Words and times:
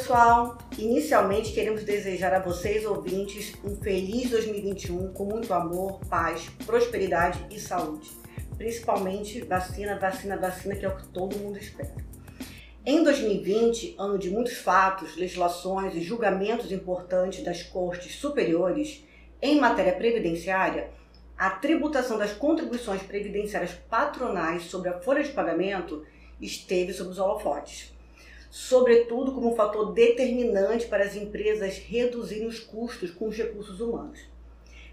pessoal! 0.00 0.56
Inicialmente 0.78 1.52
queremos 1.52 1.84
desejar 1.84 2.32
a 2.32 2.38
vocês, 2.38 2.86
ouvintes, 2.86 3.54
um 3.62 3.76
feliz 3.76 4.30
2021 4.30 5.12
com 5.12 5.26
muito 5.26 5.52
amor, 5.52 6.00
paz, 6.08 6.48
prosperidade 6.64 7.44
e 7.50 7.60
saúde. 7.60 8.10
Principalmente 8.56 9.42
vacina, 9.42 9.98
vacina, 9.98 10.38
vacina, 10.38 10.74
que 10.74 10.86
é 10.86 10.88
o 10.88 10.96
que 10.96 11.06
todo 11.08 11.36
mundo 11.36 11.58
espera. 11.58 11.94
Em 12.84 13.04
2020, 13.04 13.96
ano 13.98 14.18
de 14.18 14.30
muitos 14.30 14.56
fatos, 14.56 15.16
legislações 15.16 15.94
e 15.94 16.00
julgamentos 16.00 16.72
importantes 16.72 17.44
das 17.44 17.62
cortes 17.62 18.14
superiores 18.14 19.04
em 19.42 19.60
matéria 19.60 19.92
previdenciária, 19.92 20.88
a 21.36 21.50
tributação 21.50 22.16
das 22.16 22.32
contribuições 22.32 23.02
previdenciárias 23.02 23.72
patronais 23.90 24.62
sobre 24.62 24.88
a 24.88 24.98
folha 24.98 25.22
de 25.22 25.32
pagamento 25.32 26.06
esteve 26.40 26.94
sob 26.94 27.10
os 27.10 27.18
holofotes 27.18 27.99
sobretudo 28.50 29.32
como 29.32 29.52
um 29.52 29.56
fator 29.56 29.92
determinante 29.92 30.86
para 30.86 31.04
as 31.04 31.14
empresas 31.14 31.78
reduzirem 31.78 32.48
os 32.48 32.58
custos 32.58 33.10
com 33.10 33.28
os 33.28 33.36
recursos 33.36 33.80
humanos. 33.80 34.18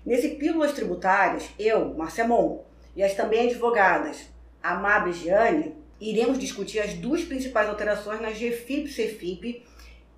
Nesse 0.05 0.29
Pílulas 0.35 0.73
Tributárias, 0.73 1.49
eu, 1.59 1.93
Marcia 1.95 2.25
Mon, 2.25 2.63
e 2.95 3.03
as 3.03 3.13
também 3.15 3.49
advogadas 3.49 4.29
Amab 4.61 5.09
e 5.09 5.13
Giane, 5.13 5.75
iremos 5.99 6.39
discutir 6.39 6.79
as 6.79 6.93
duas 6.93 7.23
principais 7.23 7.67
alterações 7.67 8.21
na 8.21 8.29
GFIP 8.29 8.89
CFIP 8.89 9.63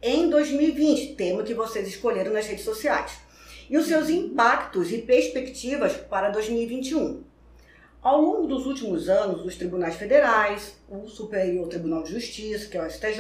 em 0.01 0.29
2020, 0.29 1.15
tema 1.15 1.43
que 1.43 1.53
vocês 1.53 1.87
escolheram 1.87 2.33
nas 2.33 2.45
redes 2.45 2.63
sociais, 2.63 3.19
e 3.69 3.77
os 3.77 3.87
seus 3.87 4.09
impactos 4.09 4.91
e 4.91 4.99
perspectivas 4.99 5.95
para 5.95 6.29
2021. 6.29 7.23
Ao 8.01 8.21
longo 8.21 8.47
dos 8.47 8.65
últimos 8.65 9.09
anos, 9.09 9.45
os 9.45 9.57
tribunais 9.57 9.95
federais, 9.95 10.77
o 10.87 11.05
Superior 11.09 11.67
Tribunal 11.67 12.01
de 12.01 12.11
Justiça, 12.11 12.69
que 12.69 12.77
é 12.77 12.81
o 12.81 12.89
STJ, 12.89 13.19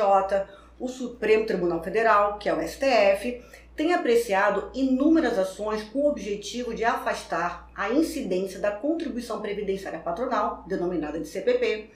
o 0.79 0.87
Supremo 0.87 1.45
Tribunal 1.45 1.83
Federal, 1.83 2.39
que 2.39 2.47
é 2.47 2.53
o 2.53 2.65
STF, 2.65 3.43
têm 3.75 3.93
apreciado 3.93 4.71
inúmeras 4.73 5.37
ações 5.37 5.83
com 5.83 5.99
o 5.99 6.09
objetivo 6.09 6.73
de 6.73 6.85
afastar 6.85 7.69
a 7.75 7.89
incidência 7.89 8.57
da 8.57 8.71
contribuição 8.71 9.41
previdenciária 9.41 9.99
patronal, 9.99 10.63
denominada 10.65 11.19
de 11.19 11.27
CPP, 11.27 11.89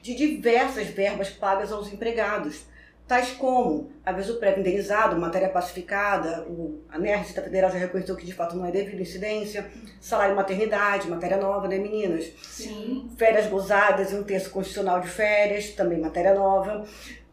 de 0.00 0.14
diversas 0.14 0.86
verbas 0.86 1.28
pagas 1.28 1.70
aos 1.70 1.92
empregados, 1.92 2.62
tais 3.10 3.32
como 3.32 3.90
aviso 4.06 4.38
prévio 4.38 4.60
indenizado, 4.60 5.18
matéria 5.18 5.48
pacificada, 5.48 6.44
o, 6.44 6.80
a 6.88 6.96
né, 6.96 7.16
Receita 7.16 7.42
Federal 7.42 7.68
já 7.68 7.76
reconheceu 7.76 8.14
que 8.14 8.24
de 8.24 8.32
fato 8.32 8.56
não 8.56 8.64
é 8.64 8.70
devido 8.70 9.00
incidência, 9.00 9.68
salário 10.00 10.36
maternidade, 10.36 11.10
matéria 11.10 11.36
nova, 11.36 11.66
né 11.66 11.76
meninas? 11.78 12.32
Sim. 12.40 13.10
Férias 13.18 13.48
gozadas 13.48 14.12
e 14.12 14.14
um 14.14 14.22
terço 14.22 14.50
constitucional 14.50 15.00
de 15.00 15.08
férias, 15.08 15.70
também 15.70 15.98
matéria 15.98 16.34
nova 16.34 16.86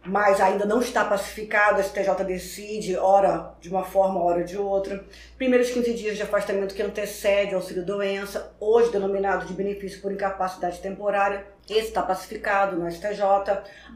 mas 0.08 0.40
ainda 0.40 0.66
não 0.66 0.80
está 0.80 1.04
pacificado, 1.04 1.82
a 1.82 1.84
STJ 1.84 2.24
decide, 2.26 2.96
hora 2.96 3.52
de 3.60 3.70
uma 3.70 3.84
forma, 3.84 4.24
hora 4.24 4.42
de 4.42 4.58
outra. 4.58 5.04
Primeiros 5.38 5.70
15 5.70 5.94
dias 5.94 6.16
de 6.16 6.24
afastamento 6.24 6.74
que 6.74 6.82
antecede 6.82 7.54
o 7.54 7.58
auxílio-doença, 7.58 8.56
hoje 8.58 8.90
denominado 8.90 9.46
de 9.46 9.54
benefício 9.54 10.02
por 10.02 10.12
incapacidade 10.12 10.80
temporária, 10.80 11.46
esse 11.70 11.90
está 11.90 12.02
pacificado 12.02 12.78
no 12.78 12.90
STJ, 12.90 13.22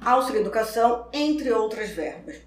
auxílio-educação, 0.04 1.08
entre 1.14 1.50
outras 1.52 1.90
verbas. 1.92 2.42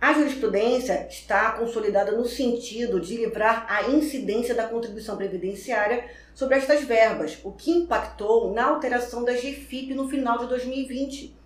A 0.00 0.14
jurisprudência 0.14 1.08
está 1.10 1.50
consolidada 1.50 2.12
no 2.12 2.24
sentido 2.24 3.00
de 3.00 3.16
livrar 3.16 3.66
a 3.68 3.90
incidência 3.90 4.54
da 4.54 4.68
contribuição 4.68 5.16
previdenciária 5.16 6.08
sobre 6.32 6.56
estas 6.56 6.84
verbas, 6.84 7.38
o 7.42 7.50
que 7.50 7.72
impactou 7.72 8.54
na 8.54 8.66
alteração 8.66 9.24
da 9.24 9.32
GFIP 9.32 9.94
no 9.94 10.08
final 10.08 10.38
de 10.38 10.46
2020 10.46 11.39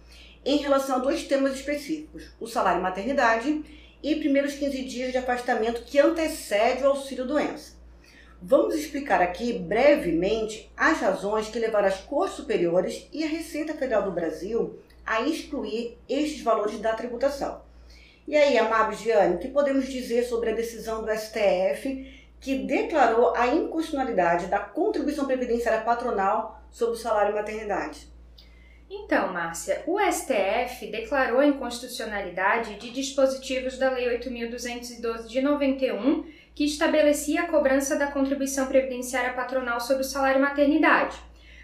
em 0.44 0.58
relação 0.58 0.96
a 0.96 0.98
dois 0.98 1.24
temas 1.24 1.54
específicos: 1.54 2.30
o 2.40 2.46
salário 2.46 2.82
maternidade 2.82 3.64
e 4.02 4.16
primeiros 4.16 4.54
15 4.54 4.84
dias 4.84 5.12
de 5.12 5.18
afastamento 5.18 5.82
que 5.82 5.98
antecede 5.98 6.82
o 6.82 6.88
auxílio-doença. 6.88 7.74
Vamos 8.42 8.74
explicar 8.74 9.22
aqui 9.22 9.54
brevemente 9.54 10.70
as 10.76 11.00
razões 11.00 11.48
que 11.48 11.58
levaram 11.58 11.88
as 11.88 12.00
Cortes 12.00 12.36
Superiores 12.36 13.08
e 13.10 13.24
a 13.24 13.28
Receita 13.28 13.72
Federal 13.72 14.02
do 14.02 14.10
Brasil 14.10 14.78
a 15.06 15.22
excluir 15.22 15.96
estes 16.06 16.42
valores 16.42 16.78
da 16.78 16.92
tributação. 16.92 17.62
E 18.28 18.36
aí, 18.36 18.58
Amado 18.58 18.94
Gianni, 18.96 19.36
o 19.36 19.38
que 19.38 19.48
podemos 19.48 19.86
dizer 19.86 20.24
sobre 20.24 20.50
a 20.50 20.54
decisão 20.54 21.02
do 21.02 21.10
STF 21.10 22.24
que 22.38 22.58
declarou 22.58 23.34
a 23.34 23.46
inconstitucionalidade 23.46 24.46
da 24.48 24.58
contribuição 24.58 25.26
previdenciária 25.26 25.82
patronal 25.82 26.62
sobre 26.70 26.96
o 26.96 26.98
salário 26.98 27.34
maternidade? 27.34 28.13
Então, 28.88 29.32
Márcia, 29.32 29.82
o 29.86 29.98
STF 29.98 30.86
declarou 30.90 31.40
a 31.40 31.46
inconstitucionalidade 31.46 32.76
de 32.76 32.90
dispositivos 32.90 33.78
da 33.78 33.90
Lei 33.90 34.18
8.212 34.18 35.26
de 35.26 35.40
91, 35.40 36.24
que 36.54 36.64
estabelecia 36.64 37.42
a 37.42 37.48
cobrança 37.48 37.96
da 37.96 38.10
contribuição 38.10 38.66
previdenciária 38.66 39.32
patronal 39.32 39.80
sobre 39.80 40.02
o 40.02 40.06
salário 40.06 40.40
maternidade. 40.40 41.16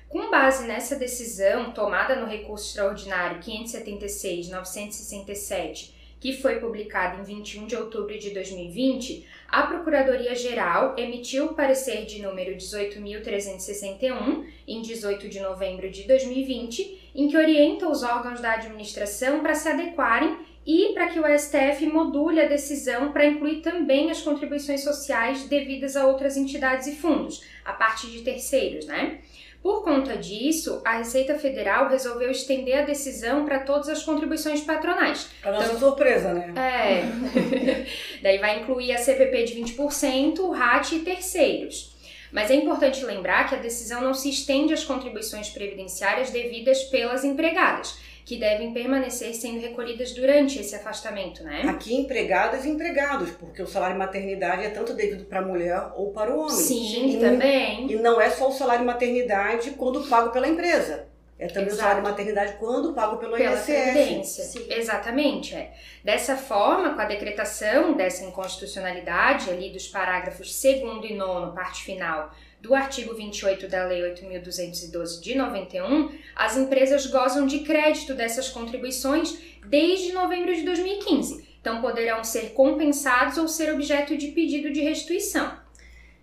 Com 0.09 0.30
base 0.30 0.66
nessa 0.66 0.97
decisão, 0.97 1.72
tomada 1.72 2.16
no 2.16 2.26
recurso 2.26 2.66
extraordinário 2.66 3.41
576-967, 3.41 5.99
que 6.20 6.34
foi 6.34 6.60
publicado 6.60 7.20
em 7.20 7.25
21 7.25 7.66
de 7.66 7.75
outubro 7.75 8.16
de 8.19 8.31
2020, 8.31 9.26
a 9.48 9.62
Procuradoria-Geral 9.62 10.94
emitiu 10.98 11.47
o 11.47 11.54
parecer 11.54 12.04
de 12.04 12.20
número 12.20 12.54
18.361, 12.54 14.44
em 14.69 14.82
18 14.82 15.28
de 15.30 15.41
novembro 15.41 15.91
de 15.91 16.03
2020, 16.06 17.10
em 17.14 17.26
que 17.26 17.36
orienta 17.36 17.88
os 17.88 18.03
órgãos 18.03 18.41
da 18.41 18.53
administração 18.53 19.41
para 19.41 19.54
se 19.54 19.69
adequarem 19.69 20.36
e 20.66 20.92
para 20.92 21.09
que 21.09 21.19
o 21.19 21.38
STF 21.38 21.86
module 21.86 22.38
a 22.38 22.47
decisão 22.47 23.12
para 23.12 23.25
incluir 23.25 23.62
também 23.62 24.10
as 24.10 24.20
contribuições 24.20 24.84
sociais 24.84 25.44
devidas 25.44 25.97
a 25.97 26.06
outras 26.06 26.36
entidades 26.36 26.86
e 26.86 26.97
fundos, 26.97 27.42
a 27.64 27.72
partir 27.72 28.09
de 28.09 28.20
terceiros, 28.20 28.86
né? 28.86 29.20
Por 29.62 29.84
conta 29.84 30.16
disso, 30.16 30.81
a 30.84 30.97
Receita 30.97 31.38
Federal 31.38 31.88
resolveu 31.88 32.31
estender 32.31 32.78
a 32.78 32.82
decisão 32.82 33.44
para 33.44 33.59
todas 33.59 33.91
as 33.91 34.03
contribuições 34.03 34.62
patronais. 34.62 35.28
Para 35.43 35.53
nossa 35.53 35.66
então, 35.66 35.78
surpresa, 35.78 36.32
né? 36.32 36.54
É. 36.56 37.87
Daí 38.22 38.38
vai 38.38 38.60
incluir 38.60 38.93
a 38.93 38.98
CPP 38.98 39.44
de 39.44 39.60
20%, 39.60 40.38
o 40.38 40.50
RAT 40.50 40.93
e 40.93 41.00
terceiros. 41.00 41.94
Mas 42.32 42.50
é 42.50 42.54
importante 42.54 43.04
lembrar 43.04 43.48
que 43.48 43.54
a 43.54 43.59
decisão 43.59 44.00
não 44.00 44.15
se 44.15 44.31
estende 44.31 44.72
às 44.72 44.84
contribuições 44.84 45.50
previdenciárias 45.50 46.31
devidas 46.31 46.84
pelas 46.84 47.25
empregadas 47.25 47.98
que 48.30 48.36
devem 48.36 48.72
permanecer 48.72 49.34
sendo 49.34 49.58
recolhidas 49.58 50.12
durante 50.12 50.60
esse 50.60 50.72
afastamento, 50.76 51.42
né? 51.42 51.62
Aqui 51.66 51.96
empregadas 51.96 52.64
e 52.64 52.68
empregados, 52.68 53.28
porque 53.30 53.60
o 53.60 53.66
salário 53.66 53.98
maternidade 53.98 54.64
é 54.64 54.70
tanto 54.70 54.94
devido 54.94 55.24
para 55.24 55.41
a 55.41 55.42
mulher 55.42 55.91
ou 55.96 56.12
para 56.12 56.32
o 56.32 56.42
homem. 56.42 56.54
Sim, 56.54 57.16
e 57.16 57.18
também. 57.18 57.91
e 57.91 57.96
não 57.96 58.20
é 58.20 58.30
só 58.30 58.48
o 58.48 58.52
salário 58.52 58.86
maternidade 58.86 59.72
quando 59.72 60.08
pago 60.08 60.30
pela 60.30 60.46
empresa. 60.46 61.08
É 61.41 61.48
também 61.48 61.70
Exato. 61.70 61.74
o 61.74 61.80
salário 61.80 62.02
maternidade 62.04 62.52
quando 62.60 62.92
pago 62.92 63.16
pelo 63.16 63.36
Pela 63.36 63.52
INSS. 63.52 63.64
Previdência. 63.64 64.44
Sim. 64.44 64.66
Exatamente. 64.70 65.56
É. 65.56 65.72
Dessa 66.04 66.36
forma, 66.36 66.94
com 66.94 67.00
a 67.00 67.06
decretação 67.06 67.94
dessa 67.94 68.24
inconstitucionalidade 68.24 69.50
ali 69.50 69.70
dos 69.72 69.88
parágrafos 69.88 70.62
2 70.62 71.10
e 71.10 71.14
9, 71.14 71.52
parte 71.52 71.82
final, 71.82 72.30
do 72.60 72.75
artigo 72.75 73.15
28 73.15 73.69
da 73.69 73.87
Lei 73.87 74.03
8.212 74.15 75.21
de 75.21 75.34
91, 75.34 76.10
as 76.37 76.56
empresas 76.56 77.06
gozam 77.06 77.47
de 77.47 77.60
crédito 77.60 78.15
dessas 78.15 78.48
contribuições 78.48 79.38
desde 79.66 80.12
novembro 80.12 80.54
de 80.54 80.62
2015. 80.62 81.48
Então, 81.60 81.81
poderão 81.81 82.25
ser 82.25 82.50
compensados 82.50 83.37
ou 83.37 83.47
ser 83.47 83.72
objeto 83.72 84.16
de 84.16 84.28
pedido 84.28 84.72
de 84.72 84.81
restituição. 84.81 85.59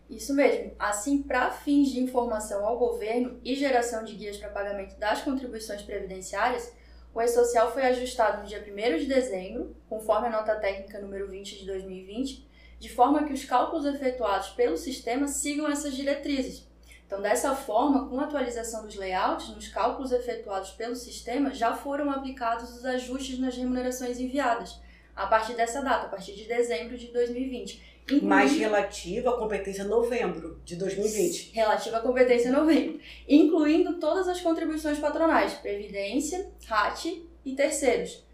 Isso 0.09 0.33
mesmo. 0.33 0.71
Assim, 0.79 1.21
para 1.21 1.51
fins 1.51 1.89
de 1.89 1.99
informação 1.99 2.65
ao 2.65 2.77
governo 2.77 3.39
e 3.43 3.53
geração 3.55 4.03
de 4.03 4.15
guias 4.15 4.37
para 4.37 4.49
pagamento 4.49 4.97
das 4.97 5.21
contribuições 5.21 5.81
previdenciárias, 5.81 6.73
o 7.13 7.21
E-Social 7.21 7.73
foi 7.73 7.83
ajustado 7.83 8.41
no 8.41 8.47
dia 8.47 8.63
1 8.63 8.97
de 8.99 9.05
dezembro, 9.05 9.75
conforme 9.89 10.27
a 10.27 10.31
nota 10.31 10.55
técnica 10.55 10.99
número 10.99 11.27
20 11.27 11.59
de 11.59 11.65
2020, 11.65 12.47
de 12.79 12.89
forma 12.89 13.23
que 13.23 13.33
os 13.33 13.43
cálculos 13.45 13.85
efetuados 13.85 14.49
pelo 14.49 14.77
sistema 14.77 15.27
sigam 15.27 15.69
essas 15.69 15.95
diretrizes. 15.95 16.67
Então, 17.05 17.21
dessa 17.21 17.55
forma, 17.55 18.07
com 18.09 18.19
a 18.19 18.25
atualização 18.25 18.85
dos 18.85 18.95
layouts, 18.95 19.49
nos 19.55 19.69
cálculos 19.69 20.11
efetuados 20.11 20.71
pelo 20.71 20.95
sistema 20.95 21.53
já 21.53 21.73
foram 21.73 22.11
aplicados 22.11 22.75
os 22.75 22.83
ajustes 22.83 23.39
nas 23.39 23.55
remunerações 23.55 24.19
enviadas, 24.19 24.77
a 25.15 25.25
partir 25.25 25.53
dessa 25.53 25.81
data, 25.81 26.07
a 26.07 26.09
partir 26.09 26.35
de 26.35 26.43
dezembro 26.43 26.97
de 26.97 27.07
2020. 27.07 27.97
Incluindo... 28.03 28.25
Mais 28.25 28.51
relativa 28.57 29.29
à 29.29 29.37
competência 29.37 29.85
novembro 29.85 30.61
de 30.65 30.75
2020. 30.75 31.51
Relativa 31.53 31.97
à 31.97 31.99
competência 32.01 32.51
novembro. 32.51 32.99
Incluindo 33.27 33.99
todas 33.99 34.27
as 34.27 34.41
contribuições 34.41 34.99
patronais, 34.99 35.53
Previdência, 35.55 36.51
RAT 36.65 37.05
e 37.45 37.55
terceiros, 37.55 38.26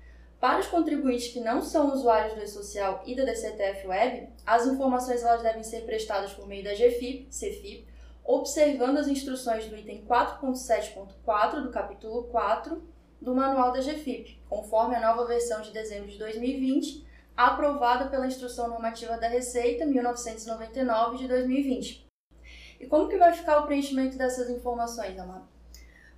para 0.43 0.59
os 0.59 0.67
contribuintes 0.67 1.29
que 1.29 1.39
não 1.39 1.61
são 1.61 1.93
usuários 1.93 2.33
do 2.33 2.43
e-social 2.43 3.01
e 3.05 3.15
da 3.15 3.23
DCTF 3.23 3.87
Web, 3.87 4.27
as 4.45 4.67
informações 4.67 5.23
elas 5.23 5.41
devem 5.41 5.63
ser 5.63 5.85
prestadas 5.85 6.33
por 6.33 6.45
meio 6.45 6.61
da 6.61 6.73
GFIP, 6.73 7.29
CFIP, 7.29 7.87
observando 8.25 8.97
as 8.97 9.07
instruções 9.07 9.67
do 9.67 9.77
item 9.77 10.05
4.7.4 10.05 11.61
do 11.61 11.71
capítulo 11.71 12.25
4 12.25 12.83
do 13.21 13.33
Manual 13.33 13.71
da 13.71 13.79
GFIP, 13.79 14.41
conforme 14.49 14.97
a 14.97 14.99
nova 14.99 15.25
versão 15.25 15.61
de 15.61 15.71
dezembro 15.71 16.09
de 16.09 16.17
2020, 16.17 17.07
aprovada 17.37 18.09
pela 18.09 18.27
Instrução 18.27 18.67
Normativa 18.67 19.15
da 19.15 19.29
Receita 19.29 19.85
1999 19.85 21.19
de 21.19 21.27
2020. 21.29 22.05
E 22.81 22.85
como 22.85 23.07
que 23.07 23.17
vai 23.17 23.31
ficar 23.31 23.59
o 23.59 23.65
preenchimento 23.65 24.17
dessas 24.17 24.49
informações, 24.49 25.17
Amado? 25.17 25.52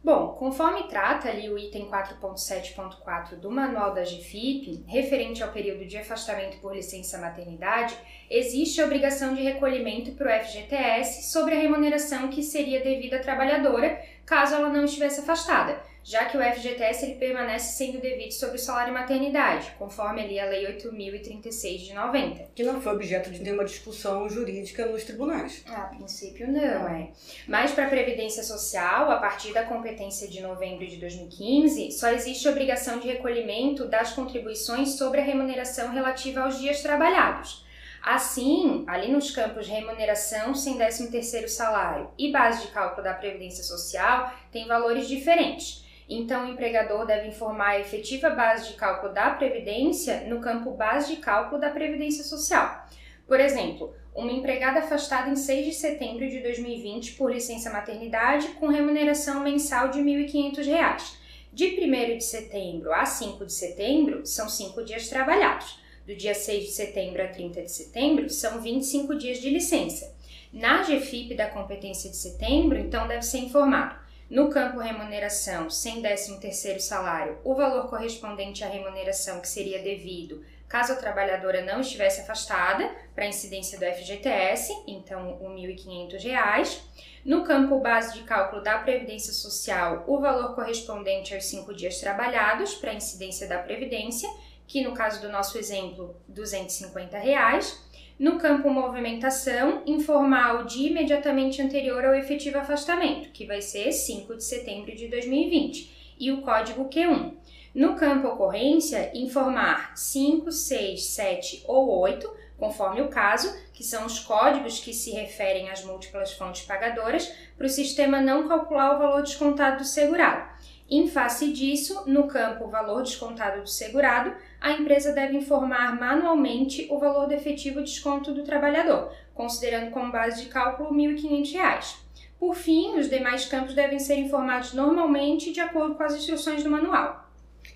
Bom, 0.05 0.35
conforme 0.37 0.83
trata 0.83 1.29
ali 1.29 1.49
o 1.49 1.57
item 1.57 1.89
4.7.4 1.89 3.37
do 3.37 3.49
Manual 3.49 3.91
da 3.91 4.03
GFIP, 4.03 4.83
referente 4.85 5.41
ao 5.41 5.51
período 5.51 5.83
de 5.83 5.97
afastamento 5.97 6.57
por 6.57 6.75
licença 6.75 7.17
maternidade, 7.17 7.97
existe 8.29 8.79
a 8.79 8.85
obrigação 8.85 9.33
de 9.33 9.41
recolhimento 9.41 10.11
para 10.11 10.27
o 10.27 10.43
FGTS 10.43 11.31
sobre 11.31 11.55
a 11.55 11.59
remuneração 11.59 12.27
que 12.27 12.43
seria 12.43 12.83
devida 12.83 13.15
à 13.15 13.19
trabalhadora 13.19 13.99
caso 14.27 14.53
ela 14.53 14.69
não 14.69 14.85
estivesse 14.85 15.21
afastada 15.21 15.81
já 16.05 16.25
que 16.25 16.37
o 16.37 16.41
FGTS 16.41 17.03
ele 17.03 17.15
permanece 17.15 17.77
sendo 17.77 17.99
devido 17.99 18.31
sobre 18.31 18.57
o 18.57 18.59
salário 18.59 18.93
maternidade, 18.93 19.71
conforme 19.79 20.21
ali 20.21 20.39
a 20.39 20.45
Lei 20.45 20.67
8.036 20.77 21.77
de 21.77 21.93
90. 21.95 22.51
Que 22.53 22.61
não 22.61 22.79
foi 22.79 22.93
objeto 22.93 23.31
de 23.31 23.41
nenhuma 23.41 23.65
discussão 23.65 24.29
jurídica 24.29 24.85
nos 24.85 25.03
tribunais. 25.03 25.63
A 25.65 25.81
princípio 25.85 26.47
não, 26.47 26.87
é. 26.87 27.09
Mas 27.47 27.71
para 27.71 27.87
a 27.87 27.89
Previdência 27.89 28.43
Social, 28.43 29.09
a 29.09 29.17
partir 29.17 29.51
da 29.51 29.63
competência 29.63 30.27
de 30.27 30.41
novembro 30.41 30.85
de 30.85 30.97
2015, 30.97 31.91
só 31.93 32.09
existe 32.09 32.47
obrigação 32.47 32.99
de 32.99 33.07
recolhimento 33.07 33.85
das 33.85 34.13
contribuições 34.13 34.89
sobre 34.89 35.21
a 35.21 35.23
remuneração 35.23 35.91
relativa 35.91 36.41
aos 36.41 36.59
dias 36.59 36.83
trabalhados. 36.83 37.65
Assim, 38.03 38.83
ali 38.85 39.11
nos 39.11 39.31
campos 39.31 39.67
remuneração 39.67 40.53
sem 40.53 40.75
13 40.75 41.09
terceiro 41.09 41.49
salário 41.49 42.11
e 42.15 42.31
base 42.31 42.61
de 42.61 42.71
cálculo 42.71 43.03
da 43.03 43.15
Previdência 43.15 43.63
Social, 43.63 44.31
tem 44.51 44.67
valores 44.67 45.07
diferentes. 45.07 45.83
Então, 46.09 46.45
o 46.45 46.49
empregador 46.49 47.05
deve 47.05 47.27
informar 47.27 47.69
a 47.69 47.79
efetiva 47.79 48.29
base 48.29 48.69
de 48.69 48.75
cálculo 48.75 49.13
da 49.13 49.31
Previdência 49.31 50.21
no 50.27 50.39
campo 50.39 50.71
base 50.71 51.15
de 51.15 51.21
cálculo 51.21 51.59
da 51.59 51.71
Previdência 51.71 52.23
Social. 52.23 52.87
Por 53.27 53.39
exemplo, 53.39 53.93
uma 54.13 54.31
empregada 54.31 54.79
afastada 54.79 55.29
em 55.29 55.35
6 55.35 55.65
de 55.65 55.73
setembro 55.73 56.29
de 56.29 56.41
2020 56.41 57.13
por 57.13 57.31
licença 57.31 57.71
maternidade 57.71 58.49
com 58.49 58.67
remuneração 58.67 59.41
mensal 59.41 59.89
de 59.89 59.99
R$ 59.99 60.27
1.500. 60.27 61.15
De 61.51 61.65
1 61.65 62.17
de 62.17 62.23
setembro 62.23 62.93
a 62.93 63.05
5 63.05 63.45
de 63.45 63.53
setembro 63.53 64.25
são 64.25 64.47
5 64.47 64.83
dias 64.83 65.09
trabalhados. 65.09 65.79
Do 66.05 66.15
dia 66.15 66.35
6 66.35 66.65
de 66.65 66.71
setembro 66.71 67.23
a 67.23 67.27
30 67.27 67.63
de 67.63 67.71
setembro 67.71 68.29
são 68.29 68.61
25 68.61 69.15
dias 69.15 69.39
de 69.39 69.49
licença. 69.49 70.13
Na 70.53 70.83
GFIP 70.83 71.33
da 71.33 71.49
competência 71.49 72.09
de 72.09 72.15
setembro, 72.15 72.77
então, 72.77 73.07
deve 73.07 73.23
ser 73.23 73.39
informado 73.39 74.04
no 74.29 74.49
campo 74.49 74.79
remuneração, 74.79 75.69
sem 75.69 76.01
13 76.01 76.39
terceiro 76.39 76.79
salário, 76.79 77.37
o 77.43 77.53
valor 77.53 77.89
correspondente 77.89 78.63
à 78.63 78.67
remuneração 78.67 79.39
que 79.39 79.47
seria 79.47 79.81
devido 79.81 80.43
caso 80.67 80.93
a 80.93 80.95
trabalhadora 80.97 81.63
não 81.63 81.79
estivesse 81.79 82.21
afastada, 82.21 82.89
para 83.13 83.27
incidência 83.27 83.79
do 83.79 83.85
FGTS, 83.85 84.73
então 84.87 85.37
o 85.41 85.47
R$ 85.55 85.73
1.500. 85.73 86.81
No 87.23 87.43
campo 87.43 87.79
base 87.79 88.13
de 88.13 88.23
cálculo 88.23 88.61
da 88.61 88.79
Previdência 88.79 89.31
Social, 89.31 90.03
o 90.05 90.19
valor 90.19 90.53
correspondente 90.53 91.33
aos 91.33 91.45
cinco 91.45 91.73
dias 91.73 91.99
trabalhados, 91.99 92.75
para 92.75 92.93
incidência 92.93 93.47
da 93.47 93.59
Previdência, 93.59 94.29
que 94.67 94.83
no 94.83 94.93
caso 94.93 95.21
do 95.21 95.29
nosso 95.29 95.57
exemplo, 95.57 96.15
250 96.27 97.17
reais. 97.17 97.81
No 98.17 98.37
campo 98.37 98.69
movimentação, 98.69 99.83
informar 99.85 100.61
o 100.61 100.65
dia 100.65 100.89
imediatamente 100.89 101.61
anterior 101.61 102.05
ao 102.05 102.15
efetivo 102.15 102.57
afastamento, 102.57 103.29
que 103.31 103.45
vai 103.45 103.61
ser 103.61 103.91
5 103.91 104.35
de 104.35 104.43
setembro 104.43 104.95
de 104.95 105.09
2020, 105.09 106.15
e 106.17 106.31
o 106.31 106.41
código 106.41 106.85
Q1. 106.85 107.33
No 107.73 107.97
campo 107.97 108.29
ocorrência, 108.29 109.11
informar 109.13 109.91
5, 109.97 110.49
6, 110.49 111.07
7 111.07 111.63
ou 111.67 111.89
8, 111.99 112.33
conforme 112.57 113.01
o 113.01 113.09
caso, 113.09 113.53
que 113.73 113.83
são 113.83 114.05
os 114.05 114.17
códigos 114.17 114.79
que 114.79 114.93
se 114.93 115.11
referem 115.11 115.69
às 115.69 115.83
múltiplas 115.83 116.31
fontes 116.31 116.61
pagadoras, 116.61 117.29
para 117.57 117.67
o 117.67 117.69
sistema 117.69 118.21
não 118.21 118.47
calcular 118.47 118.95
o 118.95 118.99
valor 118.99 119.23
descontado 119.23 119.79
do 119.79 119.83
segurado. 119.83 120.55
Em 120.89 121.07
face 121.07 121.51
disso, 121.51 122.03
no 122.05 122.27
campo 122.27 122.67
valor 122.67 123.01
descontado 123.01 123.61
do 123.61 123.67
segurado, 123.67 124.35
a 124.61 124.71
empresa 124.71 125.11
deve 125.13 125.35
informar 125.35 125.99
manualmente 125.99 126.87
o 126.91 126.99
valor 126.99 127.27
do 127.27 127.33
efetivo 127.33 127.81
desconto 127.81 128.31
do 128.31 128.43
trabalhador, 128.43 129.11
considerando 129.33 129.89
como 129.89 130.11
base 130.11 130.43
de 130.43 130.49
cálculo 130.49 130.95
R$ 130.95 131.15
1.500. 131.15 131.95
Por 132.39 132.53
fim, 132.53 132.99
os 132.99 133.09
demais 133.09 133.45
campos 133.45 133.73
devem 133.73 133.97
ser 133.97 134.17
informados 134.17 134.73
normalmente 134.73 135.51
de 135.51 135.59
acordo 135.59 135.95
com 135.95 136.03
as 136.03 136.15
instruções 136.15 136.63
do 136.63 136.69
manual. 136.69 137.25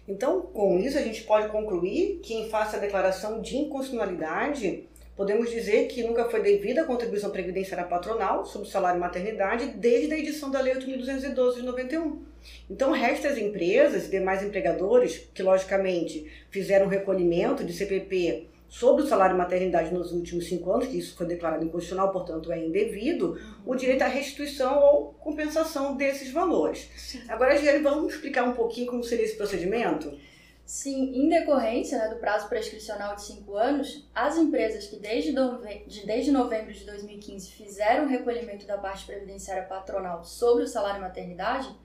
Então, 0.08 0.42
com 0.42 0.78
isso, 0.78 0.98
a 0.98 1.02
gente 1.02 1.24
pode 1.24 1.50
concluir 1.50 2.20
que, 2.22 2.36
em 2.36 2.50
face 2.50 2.74
da 2.74 2.80
declaração 2.80 3.42
de 3.42 3.58
inconstitucionalidade, 3.58 4.88
podemos 5.16 5.50
dizer 5.50 5.88
que 5.88 6.04
nunca 6.04 6.30
foi 6.30 6.44
devida 6.44 6.82
a 6.82 6.86
contribuição 6.86 7.32
previdenciária 7.32 7.88
patronal 7.88 8.46
sobre 8.46 8.68
o 8.68 8.72
salário 8.72 9.00
maternidade 9.00 9.68
desde 9.68 10.14
a 10.14 10.18
edição 10.18 10.52
da 10.52 10.62
Lei 10.62 10.76
8.212 10.76 11.56
de 11.56 11.64
91. 11.64 12.29
Então, 12.70 12.92
resta 12.92 13.28
às 13.28 13.38
empresas 13.38 14.08
e 14.08 14.12
demais 14.12 14.44
empregadores 14.44 15.30
que, 15.34 15.44
logicamente, 15.44 16.32
fizeram 16.50 16.88
recolhimento 16.88 17.64
de 17.64 17.74
CPP 17.74 18.48
sobre 18.70 19.04
o 19.04 19.08
salário 19.08 19.36
maternidade 19.36 19.92
nos 19.92 20.12
últimos 20.12 20.46
cinco 20.46 20.72
anos, 20.72 20.88
que 20.88 20.98
isso 20.98 21.16
foi 21.16 21.26
declarado 21.26 21.66
inconstitucional, 21.66 22.12
portanto 22.12 22.52
é 22.52 22.64
indevido, 22.64 23.40
o 23.66 23.76
direito 23.76 24.04
à 24.04 24.08
restituição 24.08 24.80
ou 24.80 25.14
compensação 25.20 25.98
desses 25.98 26.32
valores. 26.32 26.90
Sim. 26.96 27.22
Agora, 27.28 27.58
Giane, 27.58 27.80
vamos 27.80 28.14
explicar 28.14 28.44
um 28.44 28.54
pouquinho 28.54 28.88
como 28.88 29.04
seria 29.04 29.26
esse 29.26 29.36
procedimento? 29.36 30.16
Sim, 30.64 31.16
em 31.16 31.28
decorrência 31.28 31.98
né, 31.98 32.10
do 32.10 32.18
prazo 32.18 32.48
prescricional 32.48 33.16
de 33.16 33.24
cinco 33.24 33.56
anos, 33.56 34.08
as 34.14 34.38
empresas 34.38 34.86
que 34.86 34.98
desde, 34.98 35.32
nove... 35.32 35.84
de, 35.88 36.06
desde 36.06 36.30
novembro 36.32 36.72
de 36.72 36.86
2015 36.86 37.50
fizeram 37.54 38.06
o 38.06 38.08
recolhimento 38.08 38.68
da 38.68 38.78
parte 38.78 39.04
previdenciária 39.04 39.64
patronal 39.64 40.24
sobre 40.24 40.64
o 40.64 40.68
salário 40.68 41.02
maternidade 41.02 41.76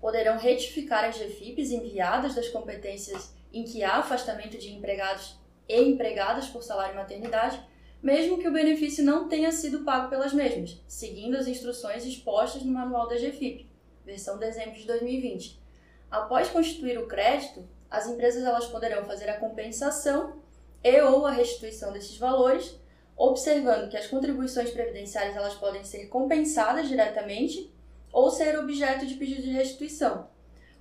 poderão 0.00 0.38
retificar 0.38 1.04
as 1.04 1.18
GFIPs 1.18 1.70
enviadas 1.70 2.34
das 2.34 2.48
competências 2.48 3.34
em 3.52 3.64
que 3.64 3.82
há 3.82 3.96
afastamento 3.96 4.56
de 4.56 4.72
empregados 4.72 5.38
e 5.68 5.80
empregadas 5.80 6.48
por 6.48 6.62
salário 6.62 6.96
maternidade, 6.96 7.60
mesmo 8.02 8.38
que 8.38 8.48
o 8.48 8.52
benefício 8.52 9.04
não 9.04 9.28
tenha 9.28 9.52
sido 9.52 9.84
pago 9.84 10.08
pelas 10.08 10.32
mesmas, 10.32 10.80
seguindo 10.88 11.36
as 11.36 11.46
instruções 11.46 12.04
expostas 12.04 12.62
no 12.62 12.72
Manual 12.72 13.08
da 13.08 13.16
GFIP, 13.16 13.68
versão 14.04 14.38
dezembro 14.38 14.78
de 14.78 14.86
2020. 14.86 15.60
Após 16.10 16.48
constituir 16.48 16.98
o 16.98 17.06
crédito, 17.06 17.68
as 17.90 18.06
empresas 18.08 18.42
elas 18.42 18.66
poderão 18.66 19.04
fazer 19.04 19.28
a 19.28 19.36
compensação 19.36 20.40
e 20.82 21.00
ou 21.02 21.26
a 21.26 21.30
restituição 21.30 21.92
desses 21.92 22.16
valores, 22.16 22.74
observando 23.16 23.90
que 23.90 23.96
as 23.96 24.06
contribuições 24.06 24.70
previdenciárias 24.70 25.36
elas 25.36 25.54
podem 25.54 25.84
ser 25.84 26.06
compensadas 26.06 26.88
diretamente 26.88 27.70
ou 28.12 28.30
ser 28.30 28.58
objeto 28.58 29.06
de 29.06 29.14
pedido 29.14 29.42
de 29.42 29.50
restituição. 29.50 30.28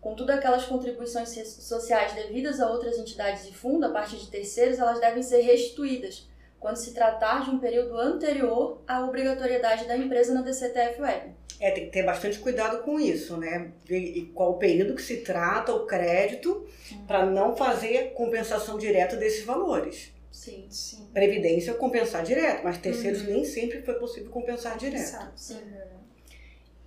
Contudo, 0.02 0.32
aquelas 0.32 0.66
contribuições 0.66 1.30
sociais 1.62 2.14
devidas 2.14 2.60
a 2.60 2.70
outras 2.70 2.98
entidades 2.98 3.48
e 3.48 3.54
fundo, 3.54 3.86
a 3.86 3.90
partir 3.90 4.18
de 4.18 4.28
terceiros, 4.28 4.80
elas 4.80 5.00
devem 5.00 5.22
ser 5.22 5.42
restituídas 5.42 6.28
quando 6.60 6.78
se 6.78 6.94
tratar 6.94 7.44
de 7.44 7.50
um 7.50 7.60
período 7.60 7.98
anterior 7.98 8.82
à 8.88 9.04
obrigatoriedade 9.04 9.86
da 9.86 9.98
empresa 9.98 10.34
na 10.34 10.42
DCTF 10.42 11.02
Web. 11.02 11.34
É, 11.60 11.72
tem 11.72 11.86
que 11.86 11.92
ter 11.92 12.04
bastante 12.04 12.40
cuidado 12.40 12.82
com 12.84 12.98
isso, 13.00 13.36
né? 13.36 13.72
Ver 13.86 14.32
qual 14.34 14.52
o 14.52 14.58
período 14.58 14.96
que 14.96 15.02
se 15.02 15.18
trata 15.18 15.74
o 15.74 15.86
crédito 15.86 16.66
para 17.06 17.26
não 17.26 17.56
fazer 17.56 18.14
compensação 18.14 18.78
direta 18.78 19.18
desses 19.18 19.44
valores. 19.44 20.14
Sim, 20.32 20.68
sim. 20.70 21.10
Previdência 21.14 21.74
compensar 21.74 22.24
direto, 22.24 22.64
mas 22.64 22.78
terceiros 22.78 23.22
uhum. 23.22 23.34
nem 23.34 23.44
sempre 23.44 23.82
foi 23.82 23.96
possível 23.96 24.30
compensar 24.30 24.78
direto. 24.78 25.02
Exato, 25.02 25.32
sim. 25.36 25.60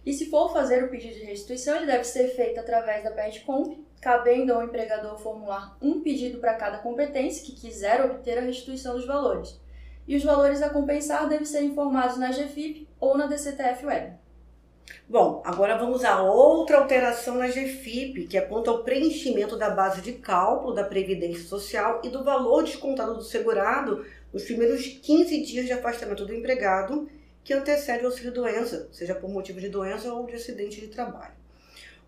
E 0.05 0.13
se 0.13 0.27
for 0.27 0.53
fazer 0.53 0.83
o 0.83 0.89
pedido 0.89 1.15
de 1.15 1.25
restituição, 1.25 1.77
ele 1.77 1.87
deve 1.87 2.05
ser 2.05 2.29
feito 2.29 2.59
através 2.59 3.05
da 3.05 3.11
PETCOMP, 3.13 3.87
cabendo 4.01 4.53
ao 4.53 4.65
empregador 4.65 5.17
formular 5.19 5.77
um 5.81 6.01
pedido 6.01 6.39
para 6.39 6.55
cada 6.55 6.79
competência 6.79 7.45
que 7.45 7.61
quiser 7.61 8.05
obter 8.05 8.37
a 8.37 8.43
restituição 8.43 8.95
dos 8.95 9.07
valores. 9.07 9.61
E 10.09 10.17
os 10.17 10.25
valores 10.25 10.61
a 10.61 10.71
compensar 10.71 11.29
devem 11.29 11.45
ser 11.45 11.63
informados 11.63 12.17
na 12.17 12.33
GFIP 12.33 12.89
ou 12.99 13.17
na 13.17 13.27
DCTF 13.27 13.87
Web. 13.87 14.15
Bom, 15.09 15.41
agora 15.45 15.79
vamos 15.79 16.05
a 16.05 16.21
outra 16.23 16.79
alteração 16.79 17.37
na 17.37 17.47
GFIP, 17.47 18.27
que 18.27 18.37
aponta 18.37 18.71
ao 18.71 18.83
preenchimento 18.83 19.57
da 19.57 19.71
base 19.71 20.01
de 20.01 20.15
cálculo 20.15 20.75
da 20.75 20.83
Previdência 20.83 21.45
Social 21.45 22.01
e 22.03 22.09
do 22.09 22.25
valor 22.25 22.65
descontado 22.65 23.15
do 23.15 23.23
segurado 23.23 24.05
nos 24.33 24.43
primeiros 24.45 24.87
15 24.87 25.43
dias 25.43 25.67
de 25.67 25.73
afastamento 25.73 26.27
do 26.27 26.35
empregado 26.35 27.09
que 27.45 27.53
antecede 27.53 28.05
o 28.05 28.07
auxílio-doença, 28.07 28.89
seja 28.93 29.15
por 29.15 29.31
motivo 29.31 29.61
de 29.61 29.69
doença 29.69 30.13
ou 30.13 30.27
de 30.27 30.35
acidente 30.35 30.81
de 30.81 30.89
trabalho. 30.89 31.43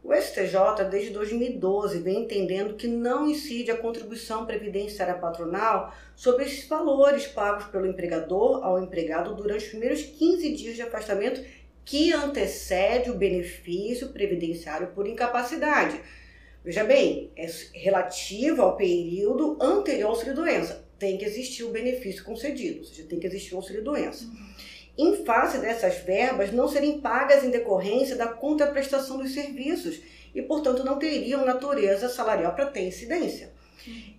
O 0.04 0.14
STJ, 0.14 0.84
desde 0.90 1.10
2012, 1.10 2.00
vem 2.00 2.24
entendendo 2.24 2.74
que 2.74 2.86
não 2.86 3.26
incide 3.26 3.70
a 3.70 3.76
contribuição 3.76 4.44
previdenciária 4.44 5.14
patronal 5.14 5.94
sobre 6.14 6.44
esses 6.44 6.68
valores 6.68 7.26
pagos 7.26 7.64
pelo 7.68 7.86
empregador 7.86 8.62
ao 8.62 8.78
empregado 8.78 9.34
durante 9.34 9.64
os 9.64 9.70
primeiros 9.70 10.02
15 10.02 10.52
dias 10.52 10.76
de 10.76 10.82
afastamento 10.82 11.42
que 11.86 12.12
antecede 12.12 13.10
o 13.10 13.14
benefício 13.14 14.10
previdenciário 14.10 14.88
por 14.88 15.06
incapacidade. 15.06 15.98
Veja 16.62 16.84
bem, 16.84 17.30
é 17.34 17.46
relativo 17.72 18.60
ao 18.60 18.76
período 18.76 19.56
anterior 19.60 20.08
ao 20.08 20.12
auxílio-doença. 20.12 20.84
tem 20.98 21.18
que 21.18 21.24
existir 21.24 21.64
o 21.64 21.70
benefício 21.70 22.24
concedido, 22.24 22.78
ou 22.78 22.84
seja, 22.84 23.08
tem 23.08 23.18
que 23.18 23.26
existir 23.26 23.54
o 23.54 23.58
auxílio-doença. 23.58 24.26
Em 24.96 25.24
face 25.24 25.58
dessas 25.58 25.98
verbas 25.98 26.52
não 26.52 26.68
serem 26.68 27.00
pagas 27.00 27.42
em 27.42 27.50
decorrência 27.50 28.16
da 28.16 28.28
contraprestação 28.28 29.18
dos 29.18 29.34
serviços 29.34 30.00
e, 30.34 30.40
portanto, 30.42 30.84
não 30.84 30.98
teriam 30.98 31.44
natureza 31.44 32.08
salarial 32.08 32.54
para 32.54 32.66
ter 32.66 32.86
incidência. 32.86 33.52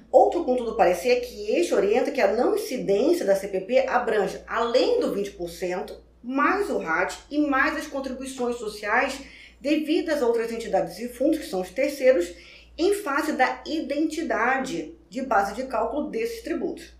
Outro 0.08 0.44
ponto 0.44 0.64
do 0.64 0.76
parecer 0.76 1.08
é 1.08 1.16
que 1.16 1.50
este 1.50 1.74
orienta 1.74 2.12
que 2.12 2.20
a 2.20 2.32
não 2.32 2.54
incidência 2.54 3.26
da 3.26 3.34
CPP 3.34 3.88
abrange, 3.88 4.40
além 4.46 5.00
do 5.00 5.12
20%, 5.12 5.96
mais 6.22 6.70
o 6.70 6.78
RAT 6.78 7.12
e 7.28 7.38
mais 7.38 7.76
as 7.76 7.88
contribuições 7.88 8.54
sociais 8.54 9.20
devidas 9.60 10.22
a 10.22 10.26
outras 10.28 10.52
entidades 10.52 10.96
e 11.00 11.08
fundos, 11.08 11.40
que 11.40 11.46
são 11.46 11.62
os 11.62 11.70
terceiros, 11.70 12.32
em 12.78 12.94
face 12.94 13.32
da 13.32 13.64
identidade 13.66 14.96
de 15.08 15.22
base 15.22 15.56
de 15.56 15.64
cálculo 15.64 16.08
desses 16.08 16.40
tributos. 16.42 16.94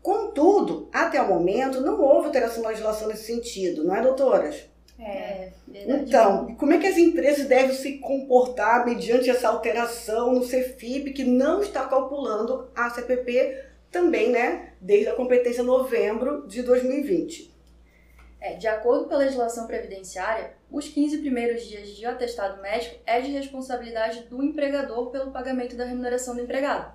Contudo, 0.00 0.88
até 0.90 1.20
o 1.20 1.28
momento, 1.28 1.82
não 1.82 2.00
houve 2.00 2.28
alteração 2.28 2.62
na 2.62 2.70
legislação 2.70 3.08
nesse 3.08 3.26
sentido, 3.26 3.84
não 3.84 3.94
é, 3.94 4.00
doutoras? 4.00 4.71
É, 5.04 5.50
verdade. 5.66 6.02
Então, 6.04 6.54
como 6.54 6.72
é 6.72 6.78
que 6.78 6.86
as 6.86 6.96
empresas 6.96 7.48
devem 7.48 7.74
se 7.74 7.98
comportar 7.98 8.86
mediante 8.86 9.28
essa 9.28 9.48
alteração 9.48 10.32
no 10.32 10.42
CFIP, 10.42 11.12
que 11.12 11.24
não 11.24 11.60
está 11.60 11.86
calculando 11.86 12.68
a 12.74 12.88
CPP 12.88 13.64
também, 13.90 14.30
né, 14.30 14.74
desde 14.80 15.08
a 15.08 15.14
competência 15.14 15.64
novembro 15.64 16.46
de 16.46 16.62
2020? 16.62 17.52
É, 18.40 18.54
de 18.54 18.68
acordo 18.68 19.06
com 19.06 19.14
a 19.14 19.18
legislação 19.18 19.66
previdenciária, 19.66 20.54
os 20.70 20.88
15 20.88 21.18
primeiros 21.18 21.64
dias 21.64 21.88
de 21.88 22.06
atestado 22.06 22.62
médico 22.62 22.96
é 23.04 23.20
de 23.20 23.30
responsabilidade 23.30 24.22
do 24.24 24.42
empregador 24.42 25.10
pelo 25.10 25.32
pagamento 25.32 25.76
da 25.76 25.84
remuneração 25.84 26.34
do 26.34 26.42
empregado. 26.42 26.92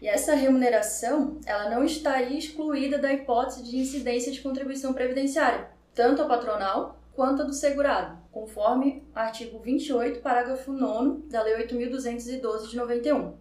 E 0.00 0.08
essa 0.08 0.34
remuneração, 0.34 1.38
ela 1.44 1.68
não 1.68 1.84
estaria 1.84 2.38
excluída 2.38 2.98
da 2.98 3.12
hipótese 3.12 3.62
de 3.62 3.76
incidência 3.76 4.32
de 4.32 4.40
contribuição 4.40 4.94
previdenciária, 4.94 5.68
tanto 5.94 6.22
a 6.22 6.26
patronal 6.26 6.99
quanto 7.20 7.42
a 7.42 7.44
do 7.44 7.52
segurado, 7.52 8.16
conforme 8.32 9.06
artigo 9.14 9.58
28, 9.58 10.22
parágrafo 10.22 10.72
9 10.72 11.28
da 11.28 11.42
Lei 11.42 11.66
8.212 11.66 12.70
de 12.70 12.76
91. 12.78 13.34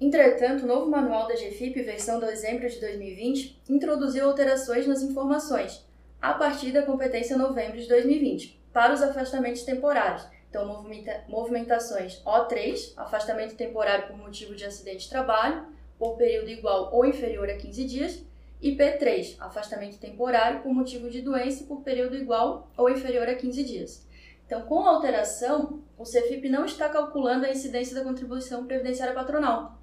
Entretanto, 0.00 0.62
o 0.62 0.66
novo 0.68 0.88
manual 0.88 1.26
da 1.26 1.34
GFIP, 1.34 1.82
versão 1.82 2.20
de 2.20 2.26
dezembro 2.26 2.68
de 2.70 2.78
2020, 2.78 3.62
introduziu 3.68 4.26
alterações 4.28 4.86
nas 4.86 5.02
informações, 5.02 5.84
a 6.22 6.34
partir 6.34 6.70
da 6.70 6.82
competência 6.82 7.36
novembro 7.36 7.80
de 7.80 7.88
2020, 7.88 8.62
para 8.72 8.94
os 8.94 9.02
afastamentos 9.02 9.64
temporários. 9.64 10.24
Então, 10.48 10.86
movimentações 11.28 12.22
O3, 12.24 12.92
afastamento 12.96 13.56
temporário 13.56 14.06
por 14.06 14.16
motivo 14.16 14.54
de 14.54 14.64
acidente 14.64 15.02
de 15.02 15.10
trabalho, 15.10 15.66
por 15.98 16.16
período 16.16 16.48
igual 16.48 16.94
ou 16.94 17.04
inferior 17.04 17.50
a 17.50 17.56
15 17.56 17.84
dias, 17.86 18.24
e 18.60 18.76
P3, 18.76 19.36
afastamento 19.38 19.98
temporário 19.98 20.62
por 20.62 20.72
motivo 20.72 21.10
de 21.10 21.22
doença 21.22 21.64
por 21.64 21.82
período 21.82 22.16
igual 22.16 22.70
ou 22.76 22.90
inferior 22.90 23.28
a 23.28 23.34
15 23.34 23.64
dias. 23.64 24.06
Então, 24.46 24.62
com 24.62 24.86
a 24.86 24.90
alteração, 24.90 25.82
o 25.98 26.04
CFIP 26.04 26.48
não 26.48 26.64
está 26.64 26.88
calculando 26.88 27.46
a 27.46 27.50
incidência 27.50 27.94
da 27.94 28.04
contribuição 28.04 28.64
previdenciária 28.64 29.14
patronal, 29.14 29.76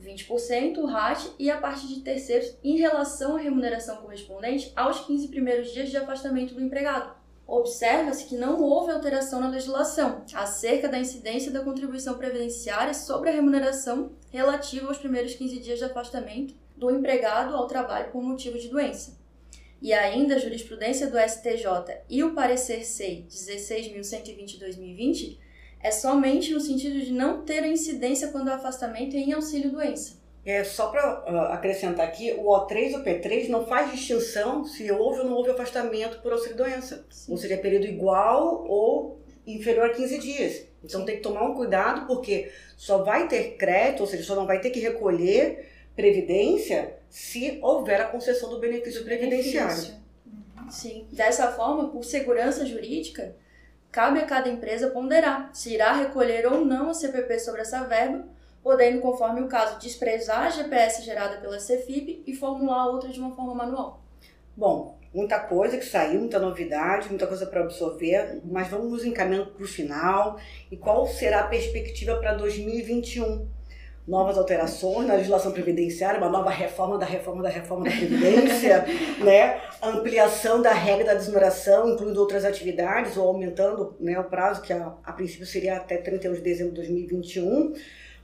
20%, 0.00 0.78
o 0.78 0.86
RAT 0.86 1.26
e 1.38 1.50
a 1.50 1.58
parte 1.58 1.86
de 1.86 2.00
terceiros 2.00 2.56
em 2.62 2.76
relação 2.76 3.36
à 3.36 3.40
remuneração 3.40 3.96
correspondente 3.98 4.72
aos 4.74 5.00
15 5.00 5.28
primeiros 5.28 5.72
dias 5.72 5.90
de 5.90 5.96
afastamento 5.96 6.54
do 6.54 6.60
empregado. 6.60 7.14
Observa-se 7.46 8.24
que 8.24 8.36
não 8.36 8.60
houve 8.62 8.90
alteração 8.90 9.40
na 9.40 9.50
legislação 9.50 10.24
acerca 10.32 10.88
da 10.88 10.98
incidência 10.98 11.52
da 11.52 11.62
contribuição 11.62 12.16
previdenciária 12.16 12.94
sobre 12.94 13.28
a 13.28 13.32
remuneração 13.32 14.12
relativa 14.30 14.88
aos 14.88 14.98
primeiros 14.98 15.34
15 15.34 15.58
dias 15.60 15.78
de 15.78 15.84
afastamento 15.84 16.54
do 16.76 16.90
empregado 16.90 17.54
ao 17.54 17.66
trabalho 17.66 18.10
por 18.10 18.22
motivo 18.22 18.58
de 18.58 18.68
doença. 18.68 19.22
E 19.80 19.92
ainda 19.92 20.36
a 20.36 20.38
jurisprudência 20.38 21.08
do 21.08 21.18
STJ 21.18 21.98
e 22.08 22.24
o 22.24 22.34
parecer 22.34 22.82
SEI 22.84 23.26
16.120-2020 23.28 25.36
é 25.82 25.90
somente 25.90 26.54
no 26.54 26.60
sentido 26.60 26.98
de 26.98 27.12
não 27.12 27.42
ter 27.42 27.66
incidência 27.66 28.28
quando 28.28 28.48
o 28.48 28.52
afastamento 28.52 29.14
é 29.14 29.18
em 29.18 29.34
auxílio-doença. 29.34 30.24
É, 30.46 30.64
só 30.64 30.88
para 30.88 31.30
uh, 31.30 31.52
acrescentar 31.52 32.06
aqui, 32.06 32.32
o 32.32 32.44
O3 32.44 32.92
e 32.92 32.96
o 32.96 33.04
P3 33.04 33.48
não 33.48 33.66
faz 33.66 33.90
distinção 33.90 34.64
se 34.64 34.90
houve 34.90 35.20
ou 35.20 35.26
não 35.26 35.34
houve 35.34 35.50
afastamento 35.50 36.20
por 36.20 36.32
auxílio-doença. 36.32 37.04
Ou 37.28 37.36
seja, 37.36 37.52
é 37.54 37.58
período 37.58 37.84
igual 37.86 38.64
ou 38.66 39.22
inferior 39.46 39.86
a 39.86 39.94
15 39.94 40.18
dias. 40.18 40.66
Então 40.82 41.00
Sim. 41.00 41.06
tem 41.06 41.16
que 41.16 41.22
tomar 41.22 41.44
um 41.44 41.54
cuidado 41.54 42.06
porque 42.06 42.50
só 42.76 43.02
vai 43.02 43.26
ter 43.26 43.56
crédito, 43.56 44.00
ou 44.00 44.06
seja, 44.06 44.22
só 44.22 44.34
não 44.34 44.46
vai 44.46 44.60
ter 44.60 44.70
que 44.70 44.80
recolher 44.80 45.70
previdência 45.94 46.96
se 47.08 47.58
houver 47.62 48.00
a 48.00 48.06
concessão 48.06 48.50
do 48.50 48.58
benefício 48.58 49.04
previdenciário. 49.04 49.94
Uhum. 50.26 50.70
Sim. 50.70 51.06
Dessa 51.12 51.52
forma, 51.52 51.88
por 51.90 52.04
segurança 52.04 52.66
jurídica, 52.66 53.36
cabe 53.92 54.18
a 54.18 54.26
cada 54.26 54.48
empresa 54.48 54.90
ponderar 54.90 55.50
se 55.54 55.74
irá 55.74 55.92
recolher 55.92 56.46
ou 56.46 56.64
não 56.64 56.90
a 56.90 56.94
CPP 56.94 57.38
sobre 57.38 57.60
essa 57.60 57.84
verba 57.84 58.34
podendo, 58.64 59.02
conforme 59.02 59.42
o 59.42 59.46
caso, 59.46 59.78
desprezar 59.78 60.46
a 60.46 60.50
GPS 60.50 61.02
gerada 61.02 61.36
pela 61.36 61.60
Cefip 61.60 62.24
e 62.26 62.34
formular 62.34 62.86
outra 62.86 63.10
de 63.10 63.20
uma 63.20 63.36
forma 63.36 63.54
manual. 63.54 64.02
Bom, 64.56 64.98
muita 65.12 65.38
coisa 65.38 65.76
que 65.76 65.84
saiu, 65.84 66.20
muita 66.20 66.38
novidade, 66.38 67.10
muita 67.10 67.26
coisa 67.26 67.44
para 67.44 67.60
absorver, 67.60 68.40
mas 68.42 68.68
vamos 68.68 68.90
nos 68.90 69.04
encaminhando 69.04 69.50
para 69.50 69.62
o 69.62 69.68
final. 69.68 70.40
E 70.70 70.76
qual 70.78 71.06
será 71.06 71.40
a 71.40 71.48
perspectiva 71.48 72.16
para 72.16 72.32
2021? 72.34 73.46
Novas 74.06 74.36
alterações 74.36 75.06
na 75.06 75.14
legislação 75.14 75.52
previdenciária, 75.52 76.18
uma 76.20 76.28
nova 76.28 76.50
reforma 76.50 76.98
da 76.98 77.06
reforma 77.06 77.42
da 77.42 77.48
reforma 77.48 77.84
da 77.84 77.90
Previdência, 77.90 78.84
né? 79.24 79.60
ampliação 79.82 80.60
da 80.60 80.72
regra 80.72 81.06
da 81.06 81.14
desoneração, 81.14 81.88
incluindo 81.88 82.20
outras 82.20 82.44
atividades, 82.44 83.16
ou 83.16 83.28
aumentando 83.28 83.96
né, 83.98 84.18
o 84.18 84.24
prazo, 84.24 84.60
que 84.60 84.72
a, 84.72 84.92
a 85.02 85.12
princípio 85.12 85.46
seria 85.46 85.76
até 85.76 85.96
31 85.96 86.34
de 86.34 86.40
dezembro 86.40 86.74
de 86.74 86.80
2021 86.80 87.72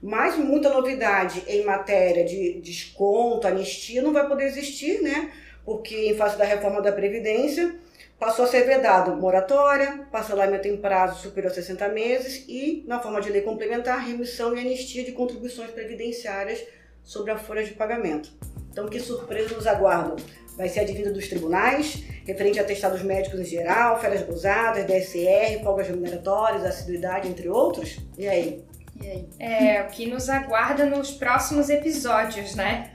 mas 0.03 0.39
muita 0.39 0.71
novidade 0.71 1.43
em 1.47 1.65
matéria 1.65 2.25
de 2.25 2.61
desconto, 2.61 3.47
anistia, 3.47 4.01
não 4.01 4.13
vai 4.13 4.27
poder 4.27 4.45
existir, 4.45 5.03
né? 5.03 5.31
Porque 5.65 5.95
em 5.95 6.17
face 6.17 6.39
da 6.39 6.45
reforma 6.45 6.81
da 6.81 6.91
Previdência, 6.91 7.75
passou 8.21 8.45
a 8.45 8.49
ser 8.49 8.67
vedado 8.67 9.17
moratória, 9.17 10.07
parcelamento 10.13 10.69
em 10.69 10.77
prazo 10.77 11.23
superior 11.23 11.51
a 11.51 11.55
60 11.55 11.89
meses 11.89 12.45
e, 12.47 12.85
na 12.87 13.01
forma 13.01 13.19
de 13.19 13.31
lei 13.31 13.41
complementar, 13.41 14.07
remissão 14.07 14.55
e 14.55 14.61
anistia 14.61 15.03
de 15.03 15.13
contribuições 15.13 15.71
previdenciárias 15.71 16.63
sobre 17.03 17.33
a 17.33 17.39
folha 17.39 17.65
de 17.65 17.73
pagamento. 17.73 18.31
Então, 18.71 18.87
que 18.87 19.01
surpresa 19.01 19.55
nos 19.55 19.67
aguardam? 19.67 20.17
Vai 20.55 20.69
ser 20.69 20.81
a 20.81 20.85
divida 20.85 21.11
dos 21.11 21.29
tribunais, 21.29 22.05
referente 22.27 22.59
a 22.59 22.63
atestados 22.63 23.03
médicos 23.03 23.41
em 23.41 23.45
geral, 23.45 23.99
férias 23.99 24.23
gozadas, 24.23 24.85
DSR, 24.85 25.63
folgas 25.65 25.89
remuneratórias, 25.89 26.63
assiduidade, 26.63 27.27
entre 27.27 27.49
outros? 27.49 27.99
E 28.19 28.29
aí? 28.29 28.63
É, 29.39 29.81
o 29.81 29.87
que 29.87 30.07
nos 30.07 30.29
aguarda 30.29 30.85
nos 30.85 31.11
próximos 31.11 31.71
episódios, 31.71 32.55
né? 32.55 32.93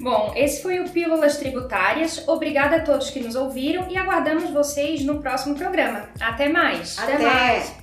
Bom, 0.00 0.32
esse 0.36 0.62
foi 0.62 0.80
o 0.80 0.88
Pílulas 0.88 1.36
Tributárias. 1.38 2.26
Obrigada 2.26 2.76
a 2.76 2.80
todos 2.80 3.10
que 3.10 3.20
nos 3.20 3.34
ouviram 3.34 3.88
e 3.90 3.96
aguardamos 3.96 4.50
vocês 4.50 5.04
no 5.04 5.20
próximo 5.20 5.54
programa. 5.54 6.08
Até 6.20 6.48
mais! 6.48 6.98
Até, 6.98 7.14
Até 7.14 7.24
mais! 7.24 7.74